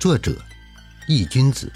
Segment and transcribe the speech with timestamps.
[0.00, 0.34] 作者：
[1.08, 1.70] 易君子，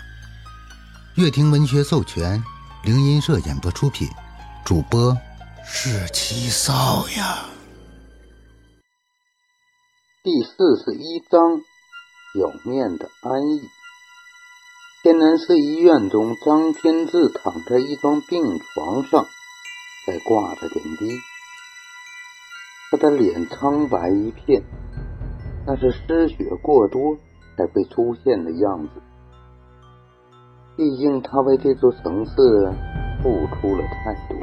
[1.14, 2.42] 乐亭文学授权，
[2.82, 4.08] 灵音社演播出品，
[4.64, 5.14] 主播
[5.62, 7.44] 是七少呀。
[10.22, 11.58] 第四十一章：
[12.32, 13.60] 表面的安逸。
[15.02, 18.40] 天南市医院中，张天志躺在一张病
[18.72, 19.26] 床上，
[20.06, 21.20] 在挂着点滴。
[22.90, 24.62] 他的脸苍白一片，
[25.66, 27.18] 那是失血过多
[27.56, 29.02] 才会出现的样子。
[30.76, 32.32] 毕竟他为这座城市
[33.22, 34.36] 付出了太多。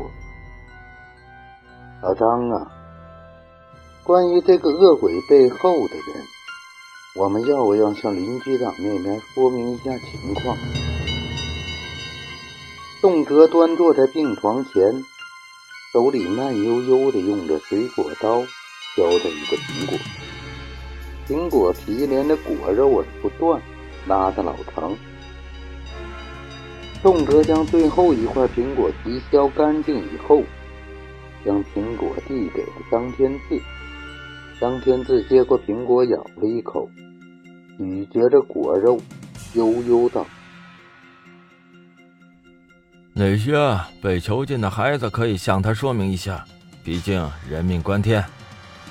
[2.01, 2.71] 老张啊，
[4.03, 6.25] 关于这个恶鬼背后的人，
[7.15, 10.57] 我们要不要向林局长那边说明一下情况？
[13.01, 15.03] 宋哲端坐在病床前。
[15.93, 18.41] 手里慢悠悠的用着水果刀
[18.95, 19.97] 削着一个苹果，
[21.51, 23.61] 果皮连着果肉而不断，
[24.07, 24.95] 拉得老长。
[27.01, 30.41] 宋哲将最后一块苹果皮削干净以后，
[31.43, 33.61] 将苹果递给了张天志。
[34.59, 36.89] 张天志接过苹果，咬了一口，
[37.77, 38.99] 咀嚼着果肉，
[39.53, 40.25] 悠悠道。
[43.13, 43.57] 那些
[44.01, 46.45] 被囚禁的孩子可以向他说明一下，
[46.83, 48.23] 毕竟人命关天。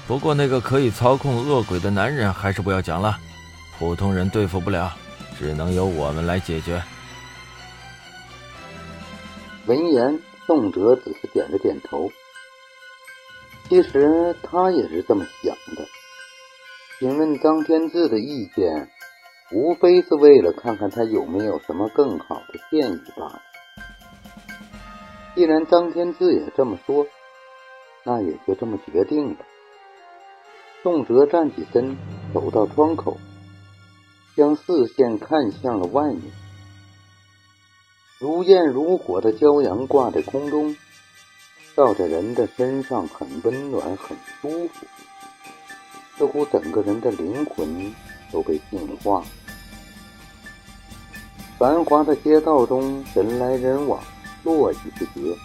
[0.06, 3.16] 不过那个可以操控恶鬼的男人还是不要讲了，
[3.78, 4.92] 普通人对付不了，
[5.38, 6.82] 只能由我们来解决。
[9.66, 12.10] 闻言，宋哲只是点了点头。
[13.68, 15.86] 其实他也是这么想的。
[16.98, 18.90] 询问张天志的意见，
[19.52, 23.40] 无非是为了看看他有没有什么更好的建议罢了。
[25.36, 27.06] 既然张天志也这么说，
[28.04, 29.36] 那也就这么决定了。
[30.82, 31.96] 宋哲站起身，
[32.32, 33.18] 走到窗口，
[34.34, 36.22] 将视线看向了外面。
[38.18, 40.74] 如焰如火的骄阳挂在空中，
[41.76, 44.86] 照在人的身上，很温暖，很舒服，
[46.16, 47.94] 似乎整个人的灵魂
[48.32, 49.22] 都被净化。
[51.58, 54.00] 繁华的街道中，人来人往。
[54.42, 55.36] 络绎不绝，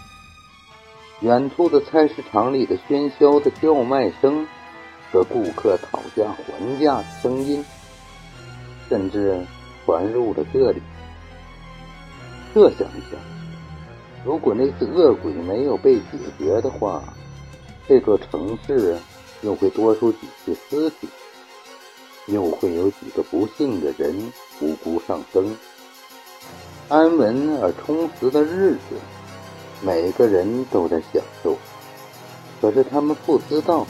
[1.20, 4.48] 远处的菜市场里的喧嚣的叫卖声
[5.16, 7.64] 和顾客讨价还价的声音，
[8.90, 9.42] 甚至
[9.86, 10.82] 传入了这里。
[12.54, 13.18] 设想一下，
[14.26, 17.02] 如果那只恶鬼没有被解决的话，
[17.88, 18.98] 这座城市
[19.42, 21.08] 又会多出几具尸体，
[22.26, 24.14] 又会有几个不幸的人
[24.60, 25.56] 无辜丧生。
[26.90, 28.98] 安稳而充实的日子，
[29.82, 31.56] 每个人都在享受。
[32.60, 33.88] 可是他们不知道，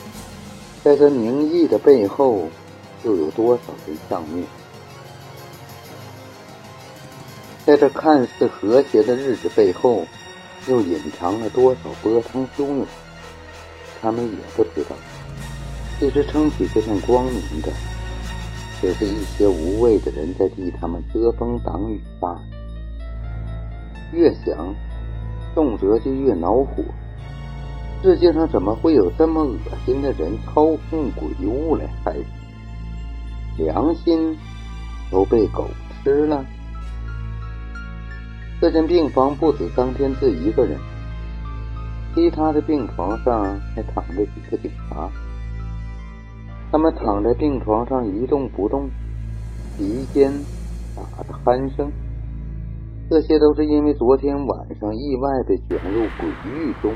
[0.85, 2.47] 在这名义的背后，
[3.03, 4.46] 又有多少人丧命？
[7.66, 10.06] 在这看似和谐的日子背后，
[10.68, 12.85] 又隐藏了多少波涛汹涌？
[14.00, 14.95] 他们也不知道。
[16.00, 17.72] 其实撑起这片光明的，
[18.79, 22.41] 只是一些无谓的人在替他们遮风挡雨罢了。
[24.13, 24.72] 越想，
[25.56, 26.84] 动辄就越恼火。
[28.05, 32.23] 世界上怎么会有这么恶心的人操控鬼物来害人？
[33.57, 34.38] 良心
[35.09, 35.67] 都被狗
[36.03, 36.45] 吃了。
[38.61, 40.77] 这间病房不止张天志一个人，
[42.13, 45.09] 其他的病床上还躺着几个警察。
[46.71, 48.88] 他们躺在病床上一动不动，
[49.79, 50.31] 鼻尖
[50.95, 51.91] 打着鼾声。
[53.09, 56.94] 这些都是因为昨天晚上意外被卷入鬼域中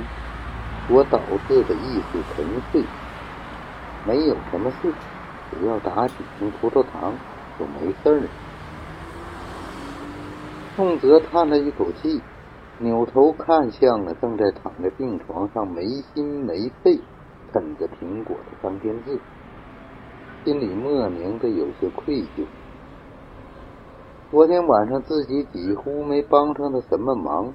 [0.89, 2.83] 所导致的意识沉睡。
[4.05, 4.91] 没有什么事，
[5.51, 7.13] 只要打几瓶葡萄糖
[7.59, 8.27] 就没事了。
[10.75, 12.21] 宋泽叹了一口气，
[12.79, 16.99] 扭头看向了正在躺在病床上没心没肺
[17.53, 19.19] 啃着苹果的张天志，
[20.43, 22.45] 心里莫名的有些愧疚。
[24.31, 27.53] 昨天晚上自己几乎没帮上他什么忙，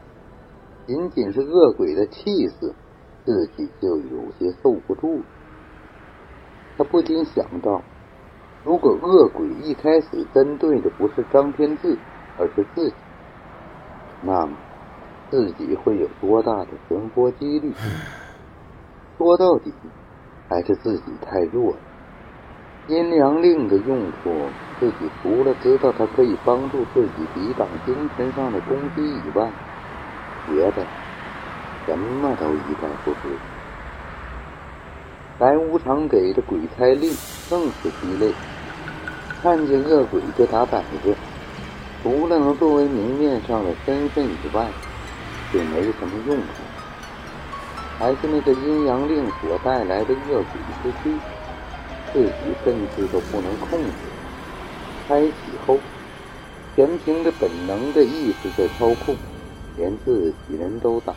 [0.87, 2.75] 仅仅是恶鬼的气势，
[3.25, 5.25] 自己就有些受不住了。
[6.77, 7.83] 他不禁想到，
[8.65, 11.97] 如果恶鬼一开始针对的不是张天志，
[12.37, 12.95] 而是自己，
[14.23, 14.57] 那么
[15.31, 17.73] 自己会有多大的存活几率？
[19.17, 19.73] 说到底，
[20.49, 21.79] 还是自己太弱了。
[22.89, 29.51] 阴阳令的用处，自己除了知道它可以帮助自己抵挡精神上的攻击以外，
[30.47, 30.85] 别的
[31.87, 33.19] 什么都一概不知。
[35.39, 37.13] 白无常给的鬼差令
[37.51, 38.33] 更是鸡肋，
[39.43, 41.15] 看见恶鬼就打摆子，
[42.03, 44.69] 除了能作为明面上的身份以外，
[45.53, 46.45] 就没什么用处。
[47.99, 51.19] 还是那个阴阳令所带来的恶鬼之气，
[52.13, 53.91] 自己甚至都不能控制。
[55.07, 55.33] 开启
[55.67, 55.79] 后，
[56.75, 59.15] 全凭着本能的意识在操控，
[59.77, 61.13] 连自己人都打。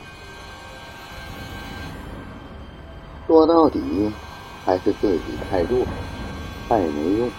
[3.28, 4.10] 说到底，
[4.66, 5.86] 还是自己太弱，
[6.70, 7.30] 太没用。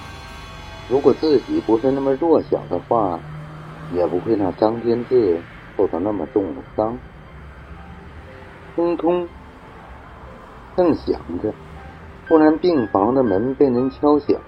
[0.91, 3.19] 如果自己不是那么弱小的话，
[3.91, 5.41] 也不会让张天志
[5.79, 6.99] 受到那么重的伤。
[8.77, 9.27] 通通，
[10.77, 11.55] 正想着，
[12.27, 14.39] 突然病房的门被人敲响，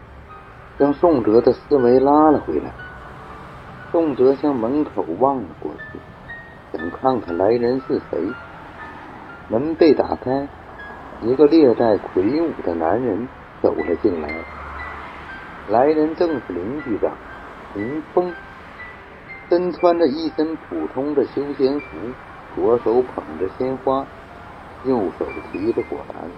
[0.79, 2.71] 将宋哲的思维拉了回来。
[3.91, 5.99] 宋哲向门口望了过去，
[6.77, 8.21] 想看看来人是谁。
[9.49, 10.47] 门被打开，
[11.23, 13.29] 一个略带魁梧的男人
[13.63, 14.29] 走了进来。
[15.69, 17.13] 来人正是林局长
[17.75, 18.33] 林峰，
[19.49, 21.87] 身穿着一身普通的休闲服，
[22.55, 24.05] 左手捧着鲜花，
[24.85, 26.29] 右手提着果篮。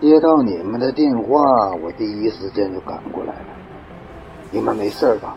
[0.00, 3.46] 接到你们的电话，我第一时间就赶过来了。
[4.50, 5.36] 你们没事吧？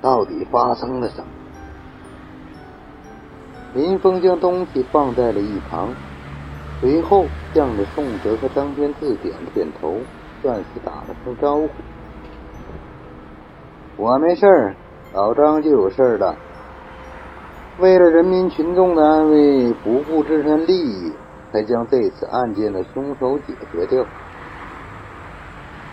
[0.00, 1.26] 到底发生了什么？
[3.76, 5.90] 林峰将东西放在了一旁，
[6.80, 10.00] 随后向着宋哲和张天志点了点头。
[10.42, 11.68] 算是打了声招呼。
[13.96, 14.76] 我没事儿，
[15.14, 16.36] 老张就有事儿了。
[17.78, 21.10] 为了人民群众的安危，不顾自身利益，
[21.50, 24.04] 才将这次案件的凶手解决掉。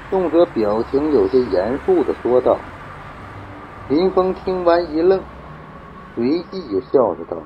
[0.10, 2.58] 宋哲表情有些严肃的说道。
[3.88, 5.20] 林峰听完一愣，
[6.16, 7.38] 随即就笑着道：“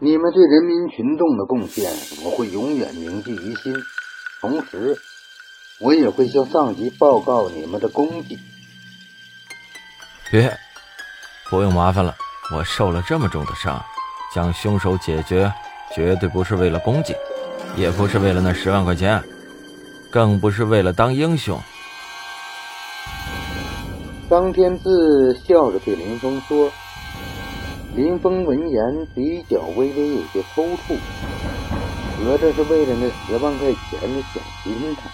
[0.00, 1.90] 你们对人民群众的贡献，
[2.24, 3.74] 我会永远铭记于心。”
[4.40, 4.96] 同时，
[5.80, 8.38] 我也会向上级报告你们的功绩。
[10.30, 10.56] 别，
[11.50, 12.14] 不用麻烦了。
[12.54, 13.84] 我受了这么重的伤，
[14.32, 15.52] 将凶手解决，
[15.92, 17.12] 绝对不是为了功绩，
[17.76, 19.20] 也不是为了那十万块钱，
[20.12, 21.60] 更不是为了当英雄。
[24.30, 26.70] 张天志笑着对林峰说。
[27.98, 30.96] 林峰闻言，嘴角微微有些抽搐。
[32.16, 35.10] 合着是为了那十万块钱的小心他。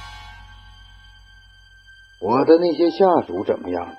[2.21, 3.95] 我的那些下属怎么样了？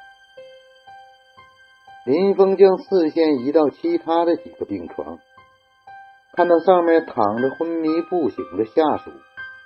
[2.06, 5.18] 林峰将视线移到其他的几个病床，
[6.34, 9.10] 看到上面躺着昏迷不醒的下属，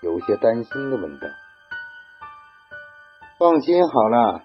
[0.01, 1.27] 有些担心的问道
[3.37, 4.43] ：“放心好了，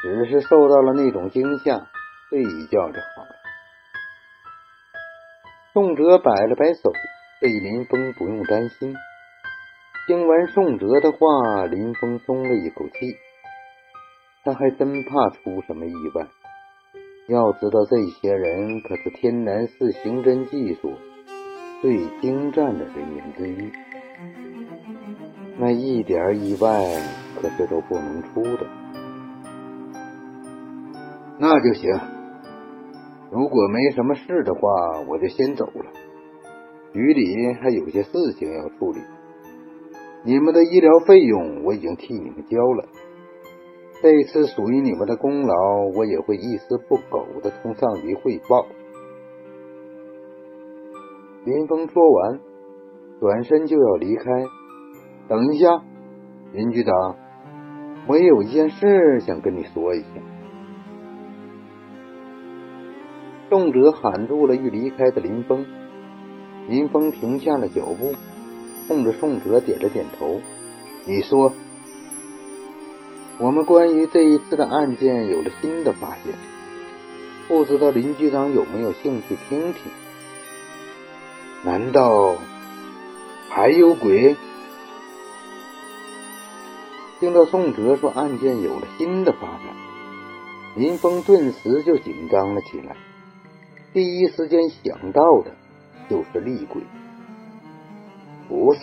[0.00, 1.88] 只是受到了那种惊吓，
[2.30, 3.26] 睡一觉就好。”
[5.72, 6.92] 宋哲摆了摆手。
[7.40, 8.94] 对林峰不用担心。
[10.06, 13.16] 听完宋哲的话，林峰松了一口气。
[14.44, 16.26] 他还真怕出什么意外。
[17.28, 20.92] 要知道，这些人可是天南市刑侦技术
[21.80, 23.72] 最精湛的人员之一，
[25.56, 26.68] 那一点意外
[27.40, 28.66] 可是都不能出的。
[31.38, 32.21] 那就行。
[33.32, 34.60] 如果没什么事的话，
[35.08, 35.90] 我就先走了。
[36.92, 39.00] 局里还有些事情要处理，
[40.22, 42.88] 你们的医疗费用我已经替你们交了，
[44.02, 45.54] 这次属于你们的功劳，
[45.96, 48.66] 我也会一丝不苟的同上级汇报。
[51.46, 52.40] 林峰说完，
[53.18, 54.24] 转身就要离开。
[55.28, 55.82] 等一下，
[56.52, 57.16] 林局长，
[58.06, 60.06] 我有一件事想跟你说一下。
[63.52, 65.66] 宋哲喊住了欲离开的林峰。
[66.70, 68.14] 林峰停下了脚步，
[68.88, 70.40] 冲着宋哲点了点头。
[71.04, 71.52] 你说，
[73.36, 76.32] 我们关于这一次的案件有了新的发现，
[77.46, 79.82] 不知道林局长有没有兴趣听听？
[81.62, 82.36] 难道
[83.50, 84.34] 还有鬼？
[87.20, 89.76] 听到宋哲说案件有了新的发展，
[90.74, 92.96] 林峰顿时就紧张了起来，
[93.92, 95.50] 第一时间想到的。
[96.10, 96.82] 就是厉鬼，
[98.48, 98.80] 不是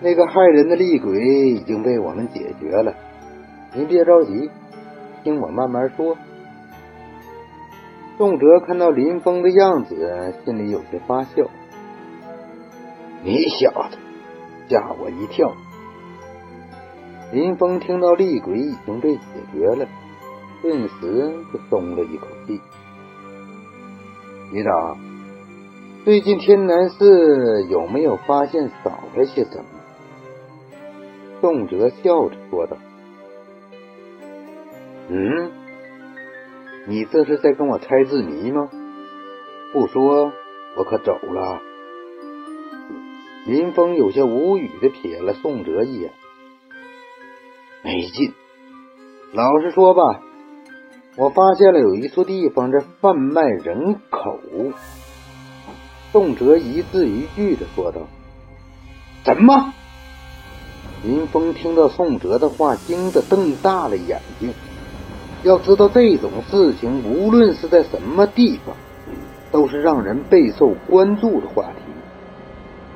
[0.00, 2.94] 那个害人的厉鬼已经被我们解决了。
[3.74, 4.50] 您别着急，
[5.24, 6.16] 听我慢慢说。
[8.18, 11.44] 宋哲看到林峰的样子，心里有些发笑。
[13.24, 13.98] 你小子
[14.68, 15.52] 吓我一跳。
[17.32, 19.22] 林峰听到厉鬼已经被解
[19.52, 19.88] 决了，
[20.62, 22.60] 顿时就松了一口气。
[24.50, 24.98] 局长。
[26.04, 29.64] 最近天南市有没有发现少了些什么？
[31.40, 32.76] 宋哲笑着说道
[35.08, 35.52] ：“嗯，
[36.88, 38.68] 你这是在跟我猜字谜吗？
[39.72, 40.32] 不说，
[40.76, 41.60] 我可走了。”
[43.46, 46.12] 林峰有些无语的瞥了宋哲一眼，
[47.84, 48.34] 没劲。
[49.32, 50.20] 老实说吧，
[51.16, 54.38] 我发现了有一处地方在贩卖人口。
[56.12, 58.02] 宋哲一字一句的说道
[59.24, 59.74] ：“什么？”
[61.02, 64.52] 林峰听到宋哲的话，惊得瞪大了眼睛。
[65.42, 68.76] 要知道，这种事情无论是在什么地方，
[69.50, 71.92] 都是让人备受关注的话题。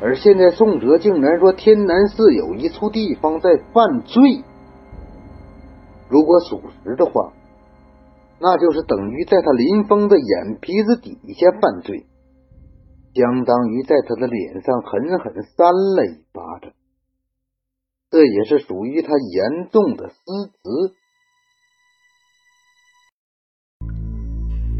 [0.02, 4.42] 而现在，宋哲竟然说天南市有一处地方在犯罪。
[6.08, 7.32] 如果属实的话，
[8.40, 12.06] 那就是等于在他林峰的眼皮子底下犯罪，
[13.14, 16.72] 相当于在他的脸上狠狠扇了一巴掌。
[18.10, 20.16] 这也是属于他严重的失
[20.62, 20.94] 职。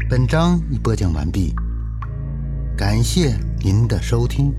[0.09, 1.51] 本章已播讲完毕，
[2.77, 4.53] 感谢您的收听。